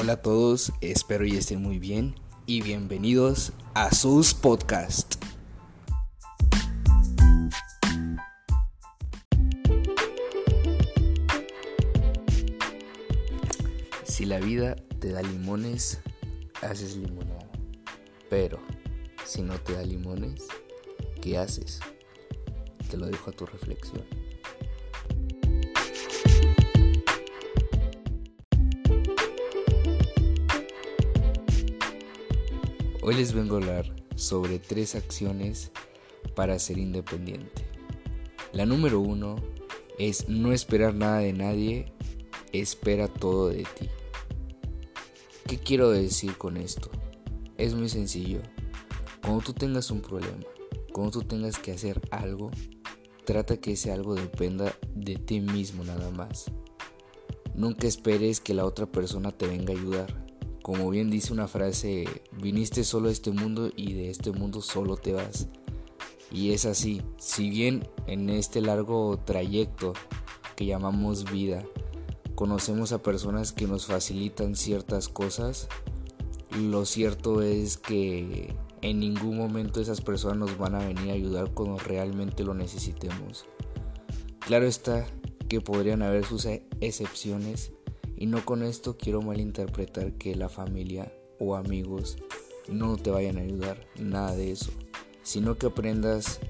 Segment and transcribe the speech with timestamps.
[0.00, 2.14] Hola a todos, espero y estén muy bien
[2.46, 5.16] y bienvenidos a sus podcast.
[14.04, 15.98] Si la vida te da limones,
[16.62, 17.50] haces limonada.
[18.30, 18.60] Pero
[19.24, 20.46] si no te da limones,
[21.20, 21.80] ¿qué haces?
[22.88, 24.04] Te lo dejo a tu reflexión.
[33.08, 35.70] Hoy les vengo a hablar sobre tres acciones
[36.34, 37.64] para ser independiente.
[38.52, 39.36] La número uno
[39.98, 41.90] es no esperar nada de nadie,
[42.52, 43.88] espera todo de ti.
[45.46, 46.90] ¿Qué quiero decir con esto?
[47.56, 48.42] Es muy sencillo.
[49.22, 50.44] Cuando tú tengas un problema,
[50.92, 52.50] cuando tú tengas que hacer algo,
[53.24, 56.50] trata que ese algo dependa de ti mismo nada más.
[57.54, 60.27] Nunca esperes que la otra persona te venga a ayudar
[60.68, 64.98] como bien dice una frase, viniste solo a este mundo y de este mundo solo
[64.98, 65.48] te vas.
[66.30, 69.94] Y es así, si bien en este largo trayecto
[70.56, 71.64] que llamamos vida,
[72.34, 75.68] conocemos a personas que nos facilitan ciertas cosas,
[76.54, 81.50] lo cierto es que en ningún momento esas personas nos van a venir a ayudar
[81.54, 83.46] cuando realmente lo necesitemos.
[84.40, 85.06] Claro está
[85.48, 87.72] que podrían haber sus excepciones,
[88.18, 92.16] y no con esto quiero malinterpretar que la familia o amigos
[92.68, 94.72] no te vayan a ayudar, nada de eso,
[95.22, 96.40] sino que aprendas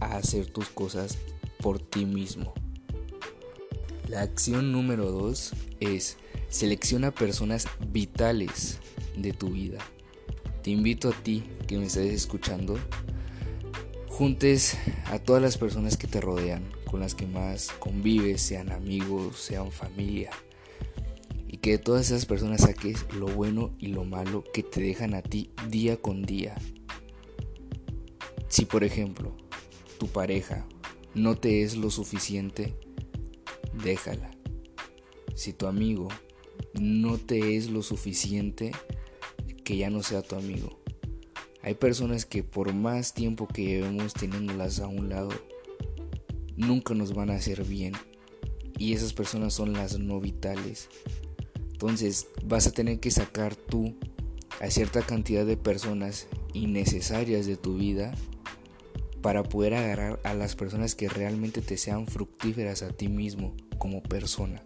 [0.00, 1.18] a hacer tus cosas
[1.60, 2.52] por ti mismo.
[4.08, 6.16] La acción número 2 es
[6.48, 8.80] selecciona personas vitales
[9.16, 9.78] de tu vida.
[10.64, 12.76] Te invito a ti que me estés escuchando,
[14.08, 19.36] juntes a todas las personas que te rodean, con las que más convives, sean amigos,
[19.36, 20.30] sean familia
[21.62, 25.22] que de todas esas personas saques lo bueno y lo malo que te dejan a
[25.22, 26.56] ti día con día.
[28.48, 29.34] Si por ejemplo
[29.98, 30.66] tu pareja
[31.14, 32.74] no te es lo suficiente,
[33.80, 34.32] déjala.
[35.36, 36.08] Si tu amigo
[36.74, 38.72] no te es lo suficiente,
[39.64, 40.80] que ya no sea tu amigo.
[41.62, 45.30] Hay personas que por más tiempo que llevemos teniéndolas a un lado,
[46.56, 47.92] nunca nos van a hacer bien.
[48.78, 50.88] Y esas personas son las no vitales.
[51.82, 53.96] Entonces vas a tener que sacar tú
[54.60, 58.14] a cierta cantidad de personas innecesarias de tu vida
[59.20, 64.00] para poder agarrar a las personas que realmente te sean fructíferas a ti mismo como
[64.00, 64.62] persona.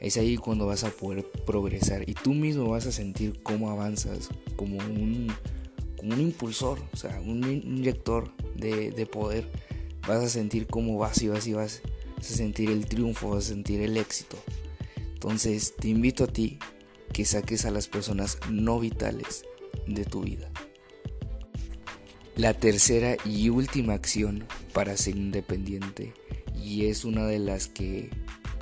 [0.00, 4.30] Es ahí cuando vas a poder progresar y tú mismo vas a sentir cómo avanzas
[4.56, 5.30] como un,
[6.02, 9.50] un impulsor, o sea, un inyector de, de poder.
[10.08, 11.82] Vas a sentir cómo vas y vas y vas
[12.18, 14.38] a sentir el triunfo, vas a sentir el éxito.
[15.22, 16.58] Entonces te invito a ti
[17.12, 19.44] que saques a las personas no vitales
[19.86, 20.50] de tu vida.
[22.34, 26.12] La tercera y última acción para ser independiente
[26.60, 28.10] y es una de las que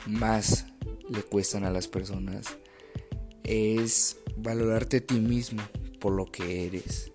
[0.07, 0.67] más
[1.09, 2.59] le cuestan a las personas
[3.43, 5.63] es valorarte a ti mismo
[5.99, 7.11] por lo que eres.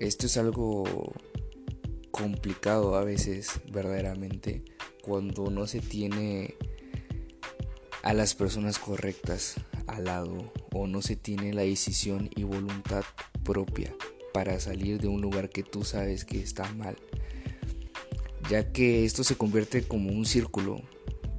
[0.00, 1.12] Esto es algo
[2.10, 4.64] complicado a veces verdaderamente
[5.00, 6.56] cuando no se tiene
[8.02, 9.54] a las personas correctas
[9.86, 13.04] al lado o no se tiene la decisión y voluntad
[13.44, 13.94] propia
[14.32, 16.96] para salir de un lugar que tú sabes que está mal,
[18.48, 20.82] ya que esto se convierte como un círculo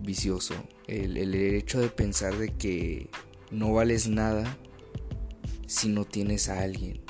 [0.01, 0.53] vicioso,
[0.87, 3.09] el, el hecho de pensar de que
[3.51, 4.57] no vales nada
[5.65, 7.01] si no tienes a alguien,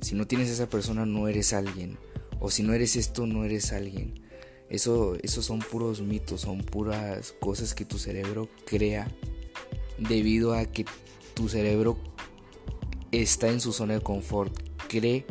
[0.00, 1.98] si no tienes a esa persona no eres alguien,
[2.40, 4.27] o si no eres esto no eres alguien.
[4.70, 9.08] Eso, son puros mitos, son puras cosas que tu cerebro crea
[9.96, 10.84] debido a que
[11.34, 11.96] tu cerebro
[13.12, 14.52] está en su zona de confort.
[14.88, 15.24] Cree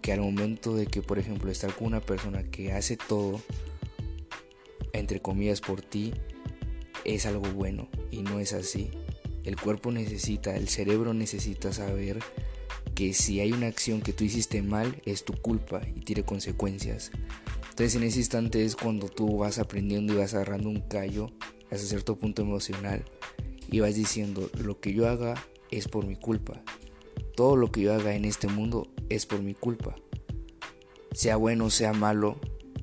[0.00, 3.40] que al momento de que, por ejemplo, estar con una persona que hace todo,
[4.92, 6.12] entre comillas, por ti,
[7.04, 8.90] es algo bueno y no es así.
[9.44, 12.20] El cuerpo necesita, el cerebro necesita saber
[12.94, 17.10] que si hay una acción que tú hiciste mal, es tu culpa y tiene consecuencias.
[17.74, 21.32] Entonces en ese instante es cuando tú vas aprendiendo y vas agarrando un callo
[21.72, 23.04] hasta cierto punto emocional
[23.68, 25.34] y vas diciendo lo que yo haga
[25.72, 26.62] es por mi culpa.
[27.34, 29.96] Todo lo que yo haga en este mundo es por mi culpa.
[31.14, 32.38] Sea bueno, sea malo,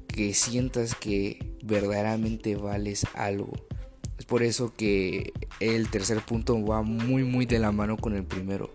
[0.10, 3.54] que sientas que verdaderamente vales algo.
[4.20, 8.26] Es por eso que el tercer punto va muy muy de la mano con el
[8.26, 8.70] primero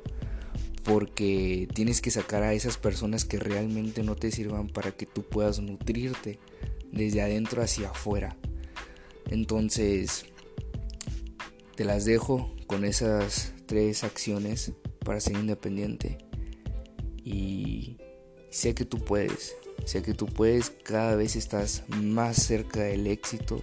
[0.86, 5.24] porque tienes que sacar a esas personas que realmente no te sirvan para que tú
[5.24, 6.38] puedas nutrirte
[6.92, 8.36] desde adentro hacia afuera.
[9.28, 10.26] Entonces,
[11.74, 14.74] te las dejo con esas tres acciones
[15.04, 16.18] para ser independiente.
[17.24, 17.96] Y
[18.48, 23.60] sé que tú puedes, sé que tú puedes, cada vez estás más cerca del éxito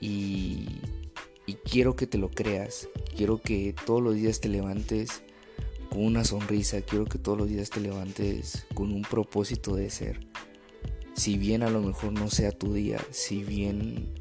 [0.00, 0.80] y,
[1.44, 5.25] y quiero que te lo creas, quiero que todos los días te levantes
[5.88, 10.26] con una sonrisa, quiero que todos los días te levantes con un propósito de ser.
[11.14, 14.12] Si bien a lo mejor no sea tu día, si bien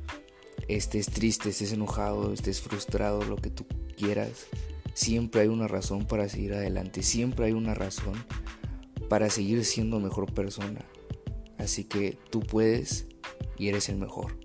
[0.67, 3.65] estés triste, estés enojado, estés frustrado, lo que tú
[3.97, 4.47] quieras,
[4.93, 8.13] siempre hay una razón para seguir adelante, siempre hay una razón
[9.09, 10.85] para seguir siendo mejor persona.
[11.57, 13.07] Así que tú puedes
[13.57, 14.44] y eres el mejor.